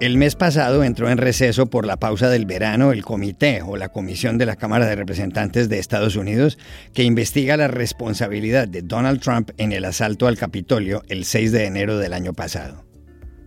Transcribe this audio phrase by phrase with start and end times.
[0.00, 3.88] El mes pasado entró en receso por la pausa del verano el comité o la
[3.88, 6.56] comisión de la Cámara de Representantes de Estados Unidos
[6.94, 11.64] que investiga la responsabilidad de Donald Trump en el asalto al Capitolio el 6 de
[11.64, 12.87] enero del año pasado.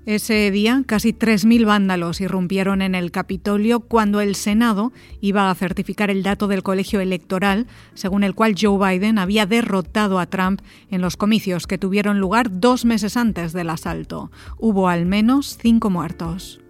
[0.07, 6.09] Ese día, casi 3.000 vándalos irrumpieron en el Capitolio cuando el Senado iba a certificar
[6.09, 11.01] el dato del colegio electoral, según el cual Joe Biden había derrotado a Trump en
[11.01, 14.31] los comicios que tuvieron lugar dos meses antes del asalto.
[14.57, 16.60] Hubo al menos cinco muertos.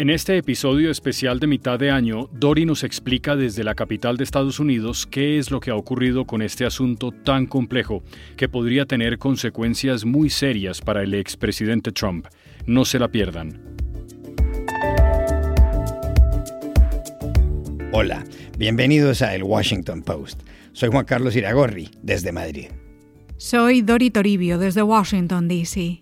[0.00, 4.24] En este episodio especial de mitad de año, Dori nos explica desde la capital de
[4.24, 8.02] Estados Unidos qué es lo que ha ocurrido con este asunto tan complejo
[8.38, 12.28] que podría tener consecuencias muy serias para el expresidente Trump.
[12.64, 13.60] No se la pierdan.
[17.92, 18.24] Hola,
[18.56, 20.44] bienvenidos a El Washington Post.
[20.72, 22.68] Soy Juan Carlos Iragorri, desde Madrid.
[23.36, 26.00] Soy Dori Toribio, desde Washington, D.C.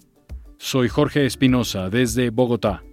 [0.57, 2.85] Soy Jorge Espinosa, desde Bogotá.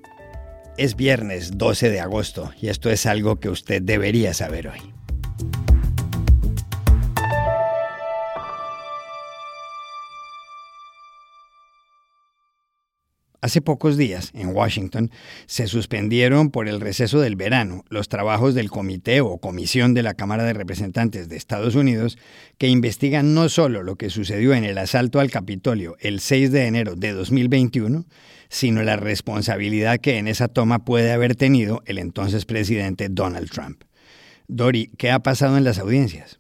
[0.78, 4.95] Es viernes 12 de agosto y esto es algo que usted debería saber hoy.
[13.46, 15.12] Hace pocos días, en Washington,
[15.46, 20.16] se suspendieron por el receso del verano los trabajos del comité o comisión de la
[20.16, 22.18] Cámara de Representantes de Estados Unidos
[22.58, 26.66] que investigan no solo lo que sucedió en el asalto al Capitolio el 6 de
[26.66, 28.06] enero de 2021,
[28.50, 33.84] sino la responsabilidad que en esa toma puede haber tenido el entonces presidente Donald Trump.
[34.48, 36.40] Dori, ¿qué ha pasado en las audiencias?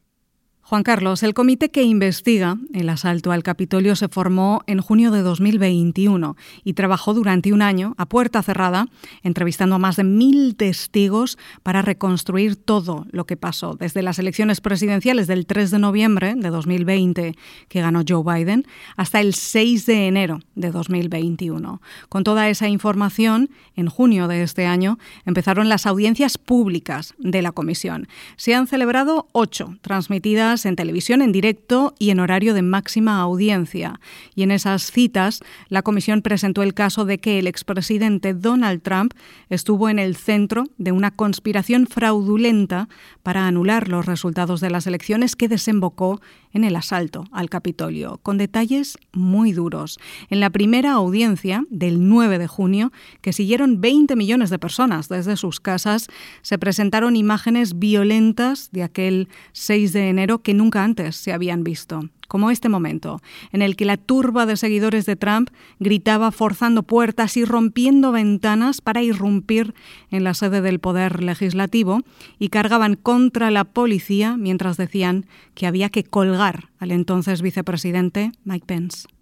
[0.68, 5.22] Juan Carlos, el comité que investiga el asalto al Capitolio se formó en junio de
[5.22, 8.88] 2021 y trabajó durante un año a puerta cerrada,
[9.22, 14.60] entrevistando a más de mil testigos para reconstruir todo lo que pasó, desde las elecciones
[14.60, 17.36] presidenciales del 3 de noviembre de 2020,
[17.68, 18.66] que ganó Joe Biden,
[18.98, 21.80] hasta el 6 de enero de 2021.
[22.10, 24.98] Con toda esa información, en junio de este año
[25.28, 28.08] empezaron las audiencias públicas de la comisión.
[28.36, 34.00] Se han celebrado ocho, transmitidas en televisión en directo y en horario de máxima audiencia.
[34.36, 39.14] Y en esas citas, la comisión presentó el caso de que el expresidente Donald Trump
[39.50, 42.88] estuvo en el centro de una conspiración fraudulenta
[43.24, 46.22] para anular los resultados de las elecciones que desembocó
[46.56, 50.00] en el asalto al Capitolio, con detalles muy duros.
[50.30, 55.36] En la primera audiencia del 9 de junio, que siguieron 20 millones de personas desde
[55.36, 56.08] sus casas,
[56.42, 62.10] se presentaron imágenes violentas de aquel 6 de enero que nunca antes se habían visto
[62.28, 63.22] como este momento,
[63.52, 65.50] en el que la turba de seguidores de Trump
[65.80, 69.74] gritaba forzando puertas y rompiendo ventanas para irrumpir
[70.12, 72.02] en la sede del Poder Legislativo
[72.40, 78.66] y cargaban contra la policía mientras decían que había que colgar al entonces vicepresidente Mike
[78.66, 79.15] Pence.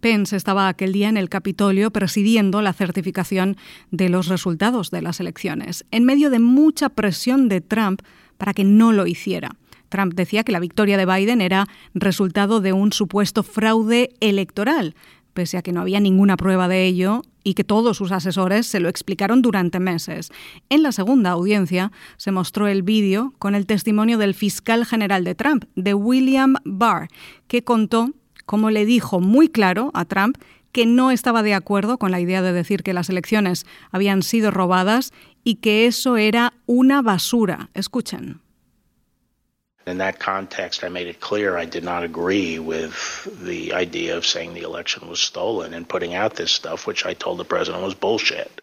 [0.00, 3.56] Pence estaba aquel día en el Capitolio presidiendo la certificación
[3.90, 8.02] de los resultados de las elecciones, en medio de mucha presión de Trump
[8.36, 9.56] para que no lo hiciera.
[9.88, 14.94] Trump decía que la victoria de Biden era resultado de un supuesto fraude electoral,
[15.38, 18.80] pese a que no había ninguna prueba de ello y que todos sus asesores se
[18.80, 20.32] lo explicaron durante meses.
[20.68, 25.36] En la segunda audiencia se mostró el vídeo con el testimonio del fiscal general de
[25.36, 27.06] Trump, de William Barr,
[27.46, 28.10] que contó
[28.46, 30.38] cómo le dijo muy claro a Trump
[30.72, 34.50] que no estaba de acuerdo con la idea de decir que las elecciones habían sido
[34.50, 35.12] robadas
[35.44, 37.70] y que eso era una basura.
[37.74, 38.40] Escuchen.
[39.86, 42.94] In that context, I made it clear I did not agree with
[43.42, 47.14] the idea of saying the election was stolen and putting out this stuff, which I
[47.14, 48.60] told the president was bullshit.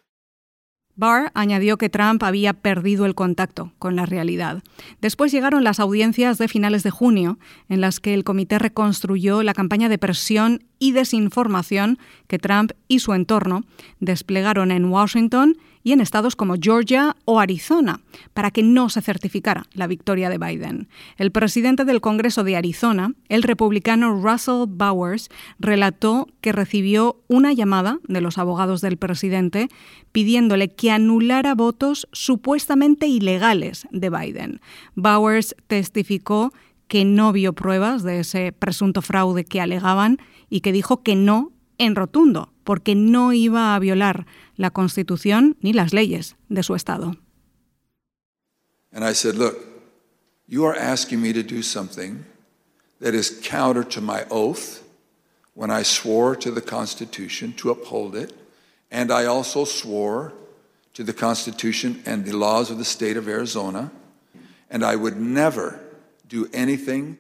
[0.98, 4.64] Barr añadió que Trump había perdido el contacto con la realidad.
[5.02, 7.38] Después llegaron las audiencias de finales de junio,
[7.68, 13.00] en las que el comité reconstruyó la campaña de presión y desinformación que Trump y
[13.00, 13.64] su entorno
[14.00, 18.02] desplegaron en Washington y en estados como Georgia o Arizona,
[18.34, 20.90] para que no se certificara la victoria de Biden.
[21.16, 25.30] El presidente del Congreso de Arizona, el republicano Russell Bowers,
[25.60, 29.70] relató que recibió una llamada de los abogados del presidente
[30.12, 34.62] pidiéndole que anulara votos supuestamente ilegales de Biden.
[34.96, 36.52] Bowers testificó
[36.88, 40.18] que no vio pruebas de ese presunto fraude que alegaban
[40.50, 44.26] y que dijo que no en rotundo, porque no iba a violar
[44.56, 47.16] la Constitución ni las leyes de su Estado.
[48.92, 49.76] And I said, look,
[50.48, 52.24] You are asking me to do something
[53.00, 54.84] that is counter to my oath
[55.56, 58.32] when I swore to the Constitution to uphold it,
[58.92, 60.34] and I also swore
[60.94, 63.92] to the Constitution and the laws of the state of Arizona,
[64.70, 65.80] and I would never
[66.28, 67.18] do anything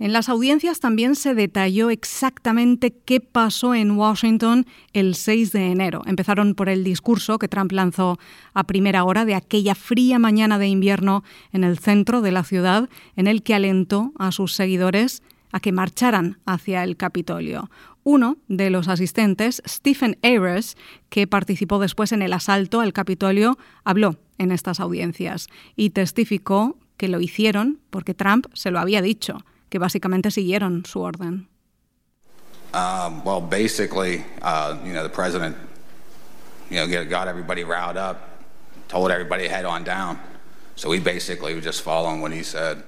[0.00, 6.02] En las audiencias también se detalló exactamente qué pasó en Washington el 6 de enero.
[6.06, 8.16] Empezaron por el discurso que Trump lanzó
[8.54, 12.88] a primera hora de aquella fría mañana de invierno en el centro de la ciudad,
[13.16, 17.68] en el que alentó a sus seguidores a que marcharan hacia el Capitolio.
[18.04, 20.76] Uno de los asistentes, Stephen Ayres,
[21.08, 27.08] que participó después en el asalto al Capitolio, habló en estas audiencias y testificó que
[27.08, 31.48] lo hicieron porque Trump se lo había dicho que básicamente siguieron su orden.
[32.74, 35.56] Um, well, basically, uh, you know, the president,
[36.70, 38.44] you know, got everybody riled up,
[38.88, 40.18] told everybody head on down.
[40.76, 42.84] So we basically were just following what he said.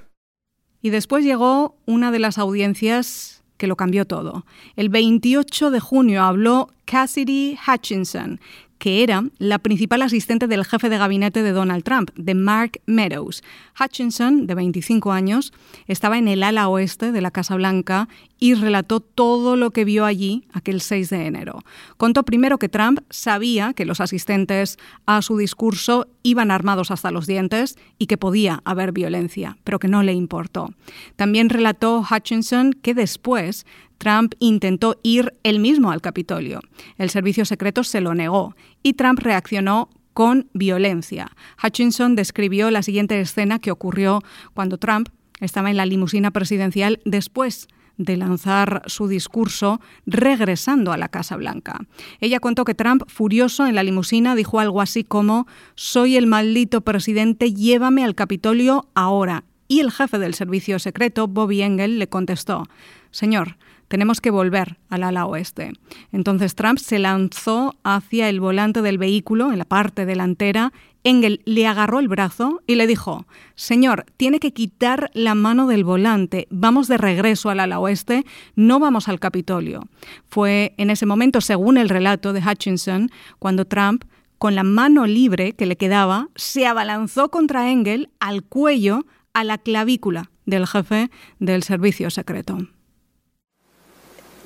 [0.83, 4.45] Y después llegó una de las audiencias que lo cambió todo.
[4.75, 8.39] El 28 de junio habló Cassidy Hutchinson,
[8.81, 13.43] que era la principal asistente del jefe de gabinete de Donald Trump, de Mark Meadows.
[13.79, 15.53] Hutchinson, de 25 años,
[15.85, 20.03] estaba en el ala oeste de la Casa Blanca y relató todo lo que vio
[20.03, 21.59] allí aquel 6 de enero.
[21.97, 27.27] Contó primero que Trump sabía que los asistentes a su discurso iban armados hasta los
[27.27, 30.73] dientes y que podía haber violencia, pero que no le importó.
[31.17, 33.67] También relató Hutchinson que después
[34.01, 36.59] Trump intentó ir él mismo al Capitolio.
[36.97, 41.29] El servicio secreto se lo negó y Trump reaccionó con violencia.
[41.63, 44.23] Hutchinson describió la siguiente escena que ocurrió
[44.55, 45.09] cuando Trump
[45.39, 47.67] estaba en la limusina presidencial después
[47.97, 51.81] de lanzar su discurso regresando a la Casa Blanca.
[52.21, 55.45] Ella contó que Trump, furioso en la limusina, dijo algo así como
[55.75, 59.43] Soy el maldito presidente, llévame al Capitolio ahora.
[59.67, 62.63] Y el jefe del servicio secreto, Bobby Engel, le contestó
[63.11, 63.57] Señor,
[63.91, 65.73] tenemos que volver al ala oeste.
[66.13, 70.71] Entonces Trump se lanzó hacia el volante del vehículo, en la parte delantera.
[71.03, 75.83] Engel le agarró el brazo y le dijo, Señor, tiene que quitar la mano del
[75.83, 78.23] volante, vamos de regreso al ala oeste,
[78.55, 79.89] no vamos al Capitolio.
[80.29, 84.05] Fue en ese momento, según el relato de Hutchinson, cuando Trump
[84.37, 89.57] con la mano libre que le quedaba, se abalanzó contra Engel al cuello, a la
[89.57, 91.09] clavícula del jefe
[91.39, 92.57] del servicio secreto.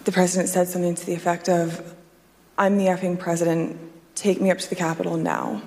[0.06, 1.96] The president said something to the effect of,
[2.57, 3.78] I'm the effing president,
[4.13, 5.62] take me up to the Capitol now.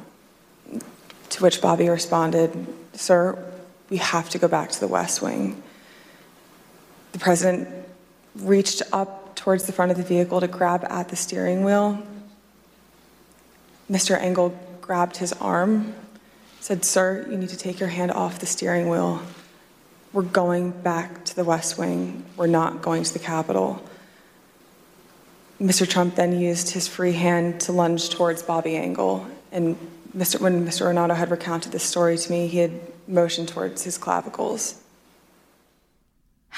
[1.31, 3.45] To which Bobby responded, Sir,
[3.91, 5.61] we have to go back to the West Wing.
[7.13, 7.69] The president
[8.37, 12.03] reached up towards the front of the vehicle to grab at the steering wheel.
[13.91, 14.17] Mr.
[14.21, 15.95] Engel grabbed his arm,
[16.61, 19.21] said, Sir, you need to take your hand off the steering wheel.
[20.13, 22.25] We're going back to the West Wing.
[22.37, 23.83] We're not going to the Capitol.
[25.61, 25.89] Mr.
[25.89, 29.27] Trump then used his free hand to lunge towards Bobby Angle.
[29.51, 29.77] And
[30.17, 30.41] Mr.
[30.41, 30.87] when Mr.
[30.87, 32.73] Renato had recounted this story to me, he had
[33.09, 34.81] motioned towards his clavicles.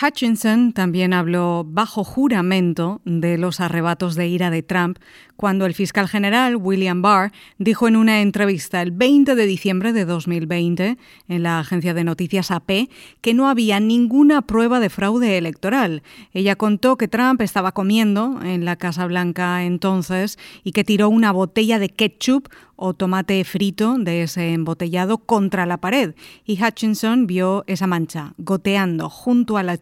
[0.02, 4.98] Hutchinson también habló bajo juramento de los arrebatos de ira de Trump
[5.40, 10.04] cuando el fiscal general William Barr dijo en una entrevista el 20 de diciembre de
[10.04, 12.90] 2020 en la agencia de noticias AP
[13.22, 16.02] que no había ninguna prueba de fraude electoral.
[16.32, 21.32] Ella contó que Trump estaba comiendo en la Casa Blanca entonces y que tiró una
[21.32, 26.14] botella de ketchup o tomate frito de ese embotellado contra la pared
[26.46, 29.76] y Hutchinson vio esa mancha goteando junto a la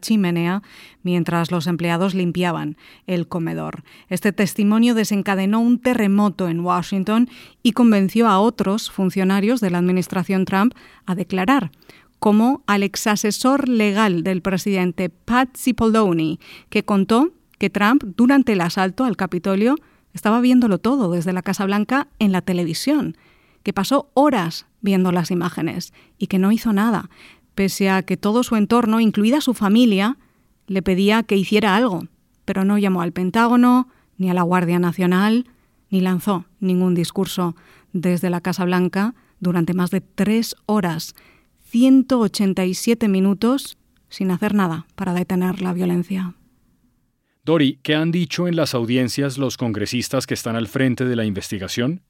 [1.03, 3.85] mientras los empleados limpiaban el comedor.
[4.09, 7.29] Este testimonio desencadenó un terremoto en Washington
[7.63, 10.75] y convenció a otros funcionarios de la administración Trump
[11.05, 11.71] a declarar
[12.19, 16.39] como al exasesor legal del presidente Pat Cipollone,
[16.69, 19.77] que contó que Trump, durante el asalto al Capitolio,
[20.13, 23.17] estaba viéndolo todo desde la Casa Blanca en la televisión,
[23.63, 27.11] que pasó horas viendo las imágenes y que no hizo nada,
[27.59, 30.17] pese a que todo su entorno, incluida su familia,
[30.69, 32.07] le pedía que hiciera algo,
[32.45, 35.45] pero no llamó al Pentágono, ni a la Guardia Nacional,
[35.91, 37.57] ni lanzó ningún discurso
[37.93, 41.17] desde la Casa Blanca durante más de tres horas,
[41.65, 43.77] 187 minutos,
[44.09, 46.37] sin hacer nada para detener la violencia.
[47.45, 51.25] Dori, ¿qué han dicho en las audiencias los congresistas que están al frente de la
[51.25, 52.03] investigación?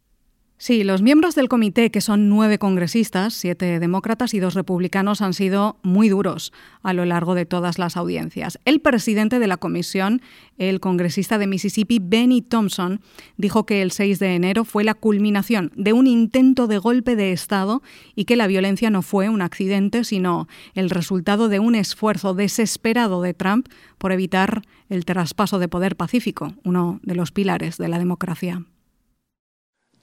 [0.60, 5.32] Sí, los miembros del comité, que son nueve congresistas, siete demócratas y dos republicanos, han
[5.32, 8.58] sido muy duros a lo largo de todas las audiencias.
[8.64, 10.20] El presidente de la comisión,
[10.58, 13.00] el congresista de Mississippi, Benny Thompson,
[13.36, 17.30] dijo que el 6 de enero fue la culminación de un intento de golpe de
[17.30, 17.80] Estado
[18.16, 23.22] y que la violencia no fue un accidente, sino el resultado de un esfuerzo desesperado
[23.22, 28.00] de Trump por evitar el traspaso de poder pacífico, uno de los pilares de la
[28.00, 28.64] democracia.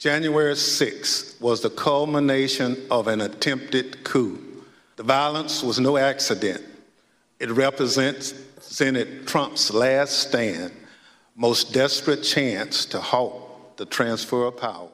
[0.05, 4.39] January 6th was the culmination of an attempted coup.
[4.97, 6.63] The violence was no accident.
[7.39, 10.74] It represents represented Trump's last stand,
[11.35, 14.89] most desperate chance to halt the transfer of power.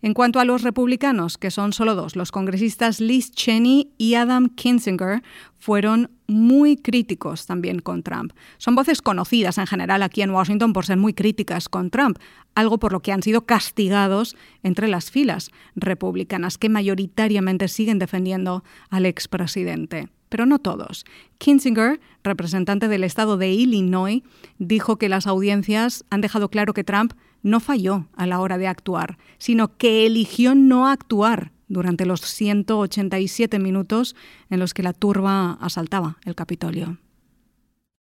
[0.00, 4.48] En cuanto a los republicanos, que son solo dos, los congresistas Liz Cheney y Adam
[4.48, 5.22] Kinzinger
[5.58, 8.32] fueron muy críticos también con Trump.
[8.58, 12.18] Son voces conocidas en general aquí en Washington por ser muy críticas con Trump,
[12.54, 18.62] algo por lo que han sido castigados entre las filas republicanas que mayoritariamente siguen defendiendo
[18.90, 21.04] al expresidente pero no todos.
[21.38, 24.22] Kinzinger, representante del estado de Illinois,
[24.58, 28.66] dijo que las audiencias han dejado claro que Trump no falló a la hora de
[28.66, 34.16] actuar, sino que eligió no actuar durante los 187 minutos
[34.50, 36.98] en los que la turba asaltaba el Capitolio.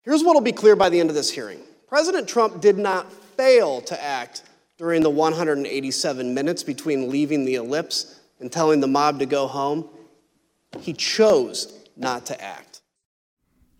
[0.04, 1.58] Here's what will be clear by the end of this hearing.
[1.88, 3.06] President Trump did not
[3.36, 4.44] fail to act
[4.78, 9.84] during the 187 minutes between leaving the ellipse and telling the mob to go home.
[10.80, 12.69] He chose not to act.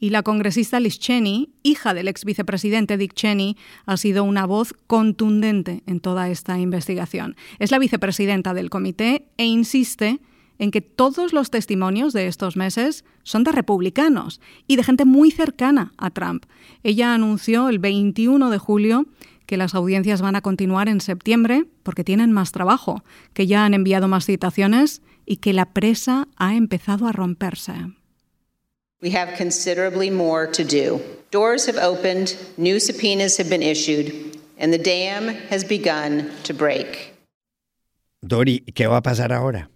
[0.02, 4.74] Y la congresista Liz Cheney, hija del ex vicepresidente Dick Cheney, ha sido una voz
[4.86, 7.36] contundente en toda esta investigación.
[7.58, 10.18] Es la vicepresidenta del comité e insiste
[10.58, 15.30] en que todos los testimonios de estos meses son de republicanos y de gente muy
[15.30, 16.46] cercana a Trump.
[16.82, 19.06] Ella anunció el 21 de julio
[19.44, 23.04] que las audiencias van a continuar en septiembre porque tienen más trabajo,
[23.34, 27.74] que ya han enviado más citaciones y que la presa ha empezado a romperse.
[29.02, 31.00] We have considerably more to do.
[31.30, 37.14] Doors have opened, new subpoenas have been issued, and the dam has begun to break.
[38.20, 39.70] Dori, ¿qué va a pasar ahora?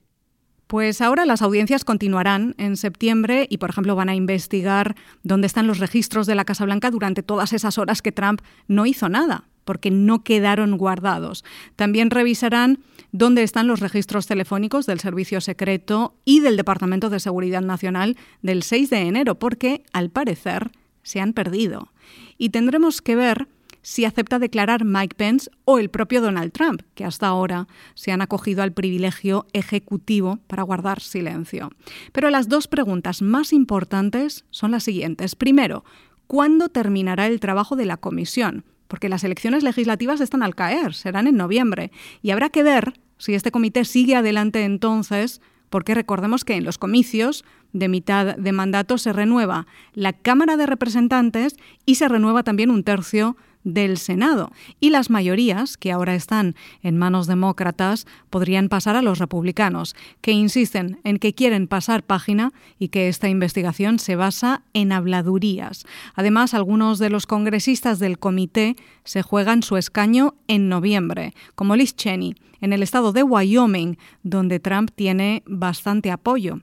[0.66, 5.66] Pues ahora las audiencias continuarán en septiembre y, por ejemplo, van a investigar dónde están
[5.66, 9.48] los registros de la Casa Blanca durante todas esas horas que Trump no hizo nada,
[9.64, 11.44] porque no quedaron guardados.
[11.76, 12.80] También revisarán
[13.12, 18.62] dónde están los registros telefónicos del Servicio Secreto y del Departamento de Seguridad Nacional del
[18.62, 20.70] 6 de enero, porque, al parecer,
[21.02, 21.92] se han perdido.
[22.38, 23.48] Y tendremos que ver
[23.84, 28.22] si acepta declarar Mike Pence o el propio Donald Trump, que hasta ahora se han
[28.22, 31.70] acogido al privilegio ejecutivo para guardar silencio.
[32.12, 35.36] Pero las dos preguntas más importantes son las siguientes.
[35.36, 35.84] Primero,
[36.26, 38.64] ¿cuándo terminará el trabajo de la comisión?
[38.88, 41.90] Porque las elecciones legislativas están al caer, serán en noviembre,
[42.22, 46.78] y habrá que ver si este comité sigue adelante entonces, porque recordemos que en los
[46.78, 52.70] comicios de mitad de mandato se renueva la Cámara de Representantes y se renueva también
[52.70, 54.52] un tercio del Senado.
[54.78, 60.32] Y las mayorías, que ahora están en manos demócratas, podrían pasar a los republicanos, que
[60.32, 65.86] insisten en que quieren pasar página y que esta investigación se basa en habladurías.
[66.14, 71.96] Además, algunos de los congresistas del comité se juegan su escaño en noviembre, como Liz
[71.96, 76.60] Cheney, en el estado de Wyoming, donde Trump tiene bastante apoyo.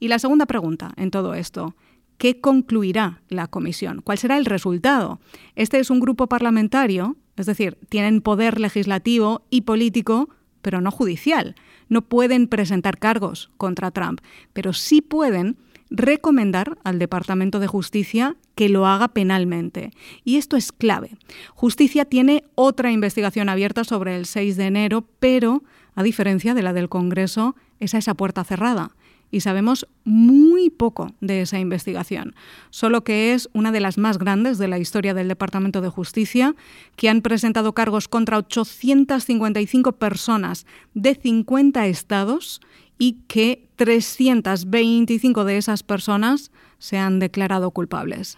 [0.00, 1.74] Y la segunda pregunta en todo esto,
[2.22, 4.00] ¿Qué concluirá la comisión?
[4.00, 5.18] ¿Cuál será el resultado?
[5.56, 10.28] Este es un grupo parlamentario, es decir, tienen poder legislativo y político,
[10.60, 11.56] pero no judicial.
[11.88, 14.20] No pueden presentar cargos contra Trump,
[14.52, 15.56] pero sí pueden
[15.90, 19.90] recomendar al Departamento de Justicia que lo haga penalmente.
[20.22, 21.16] Y esto es clave.
[21.56, 25.64] Justicia tiene otra investigación abierta sobre el 6 de enero, pero,
[25.96, 28.92] a diferencia de la del Congreso, es a esa puerta cerrada
[29.32, 32.36] y sabemos muy poco de esa investigación,
[32.70, 36.54] solo que es una de las más grandes de la historia del Departamento de Justicia,
[36.94, 42.60] que han presentado cargos contra 855 personas de 50 estados
[42.98, 48.36] y que 325 de esas personas se han declarado culpables.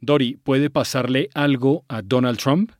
[0.00, 2.70] Dori, ¿puede pasarle algo a Donald Trump?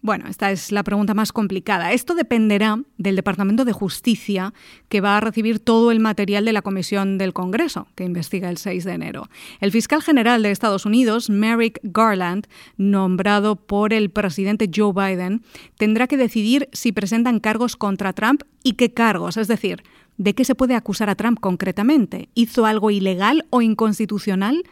[0.00, 1.92] Bueno, esta es la pregunta más complicada.
[1.92, 4.54] Esto dependerá del Departamento de Justicia,
[4.88, 8.58] que va a recibir todo el material de la Comisión del Congreso, que investiga el
[8.58, 9.28] 6 de enero.
[9.60, 15.42] El fiscal general de Estados Unidos, Merrick Garland, nombrado por el presidente Joe Biden,
[15.76, 19.82] tendrá que decidir si presentan cargos contra Trump y qué cargos, es decir,
[20.16, 22.28] ¿de qué se puede acusar a Trump concretamente?
[22.34, 24.62] ¿Hizo algo ilegal o inconstitucional?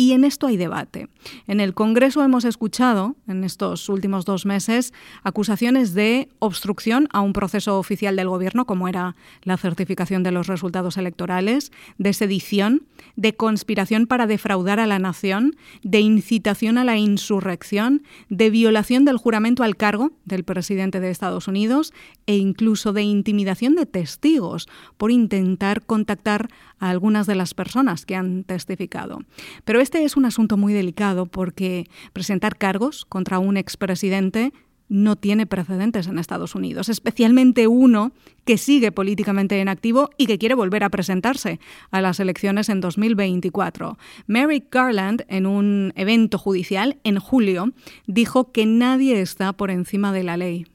[0.00, 1.08] Y en esto hay debate.
[1.46, 7.34] En el Congreso hemos escuchado, en estos últimos dos meses, acusaciones de obstrucción a un
[7.34, 13.36] proceso oficial del Gobierno, como era la certificación de los resultados electorales, de sedición, de
[13.36, 19.64] conspiración para defraudar a la nación, de incitación a la insurrección, de violación del juramento
[19.64, 21.92] al cargo del presidente de Estados Unidos
[22.24, 24.66] e incluso de intimidación de testigos
[24.96, 26.48] por intentar contactar
[26.80, 29.20] a algunas de las personas que han testificado.
[29.64, 34.52] Pero este es un asunto muy delicado porque presentar cargos contra un expresidente
[34.90, 38.10] no tiene precedentes en Estados Unidos, especialmente uno
[38.44, 41.60] que sigue políticamente en activo y que quiere volver a presentarse
[41.92, 43.96] a las elecciones en 2024.
[44.26, 47.72] Merrick Garland, en un evento judicial en julio,
[48.06, 50.66] dijo que nadie está por encima de la ley.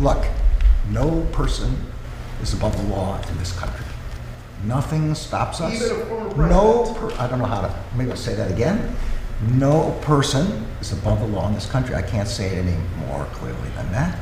[0.00, 0.22] Look,
[0.90, 1.68] no person
[2.42, 3.97] is above the law in this country.
[4.66, 5.80] Nothing stops us.
[6.36, 6.84] No,
[7.18, 8.80] I don't know how to, maybe I'll say that again.
[9.56, 11.94] No person is above the law in this country.
[11.94, 14.18] I can't say it any more clearly than that.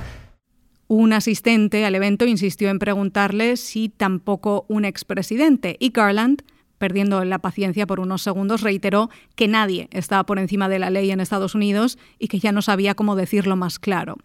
[0.89, 6.43] Un asistente al evento insistió en preguntarle si tampoco un expresidente y Garland
[6.79, 11.11] perdiendo la paciencia por unos segundos, reiteró que nadie estaba por encima de la ley
[11.11, 14.17] en Estados Unidos y que ya no sabía cómo decirlo más claro.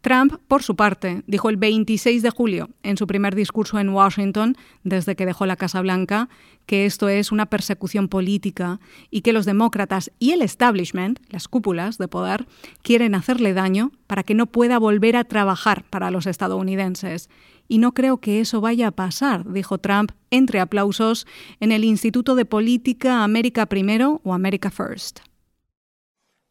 [0.00, 4.56] Trump, por su parte, dijo el 26 de julio, en su primer discurso en Washington,
[4.84, 6.28] desde que dejó la Casa Blanca,
[6.66, 8.78] que esto es una persecución política
[9.10, 12.46] y que los demócratas y el establishment, las cúpulas de poder,
[12.82, 17.30] quieren hacerle daño para que no pueda volver a trabajar para los estadounidenses
[17.68, 21.26] y no creo que eso vaya a pasar, dijo Trump entre aplausos
[21.60, 25.20] en el Instituto de Política América Primero o America First.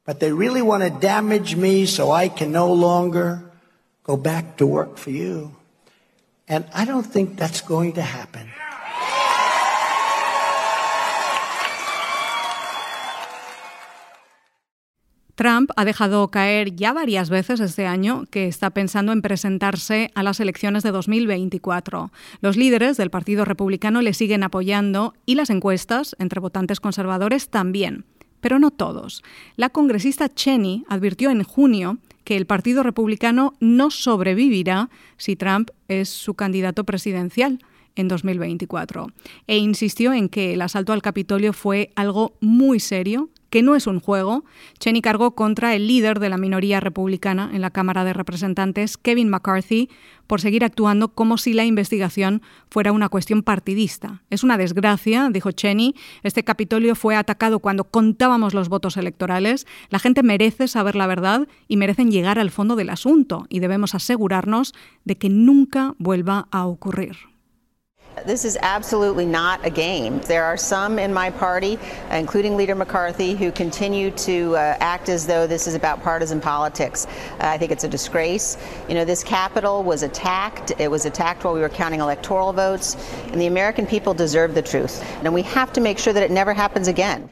[0.06, 3.52] But they really want to damage me so I can no longer
[4.04, 5.52] go back to work for you.
[6.48, 8.48] And I don't think that's going to happen.
[15.38, 20.24] Trump ha dejado caer ya varias veces este año que está pensando en presentarse a
[20.24, 22.12] las elecciones de 2024.
[22.42, 28.06] Los líderes del Partido Republicano le siguen apoyando y las encuestas entre votantes conservadores también,
[28.42, 29.22] pero no todos.
[29.58, 36.10] La congresista Cheney advirtió en junio que el Partido Republicano no sobrevivirá si Trump es
[36.10, 37.60] su candidato presidencial
[37.96, 39.10] en 2024
[39.46, 43.88] e insistió en que el asalto al Capitolio fue algo muy serio que no es
[43.88, 44.44] un juego,
[44.80, 49.30] Cheney cargó contra el líder de la minoría republicana en la Cámara de Representantes, Kevin
[49.30, 49.90] McCarthy,
[50.28, 54.22] por seguir actuando como si la investigación fuera una cuestión partidista.
[54.30, 55.96] Es una desgracia, dijo Cheney.
[56.24, 59.66] Este Capitolio fue atacado cuando contábamos los votos electorales.
[59.90, 63.96] La gente merece saber la verdad y merecen llegar al fondo del asunto y debemos
[63.96, 64.74] asegurarnos
[65.06, 67.37] de que nunca vuelva a ocurrir.
[68.26, 70.20] This is absolutely not a game.
[70.22, 71.78] There are some in my party,
[72.12, 77.06] including Leader McCarthy, who continue to uh, act as though this is about partisan politics.
[77.06, 78.58] Uh, I think it's a disgrace.
[78.88, 80.72] You know, this Capitol was attacked.
[80.80, 82.96] It was attacked while we were counting electoral votes,
[83.32, 85.04] and the American people deserve the truth.
[85.24, 87.30] And we have to make sure that it never happens again.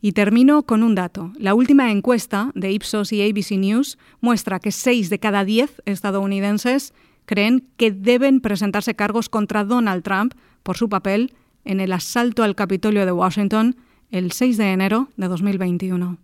[0.00, 1.32] Y termino con un dato.
[1.38, 6.92] La última encuesta de Ipsos y ABC News muestra que 6 de cada 10 estadounidenses
[7.28, 11.34] creen que deben presentarse cargos contra Donald Trump por su papel
[11.66, 13.76] en el asalto al Capitolio de Washington
[14.10, 16.18] el 6 de enero de 2021.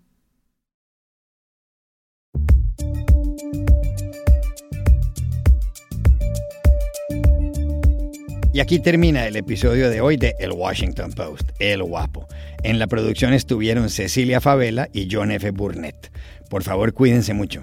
[8.54, 12.26] Y aquí termina el episodio de hoy de El Washington Post, El Guapo.
[12.62, 15.50] En la producción estuvieron Cecilia Favela y John F.
[15.50, 16.10] Burnett.
[16.48, 17.62] Por favor, cuídense mucho.